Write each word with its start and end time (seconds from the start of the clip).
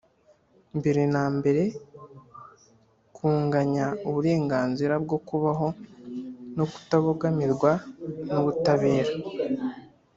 mbere 0.79 1.01
na 1.13 1.25
mbere 1.37 1.61
kunganya 3.15 3.85
uburenganzira 4.07 4.93
bwo 5.03 5.17
kubaho 5.27 5.67
no 6.57 6.65
kutabogamirwa 6.71 7.71
n'ubutabera 8.29 9.13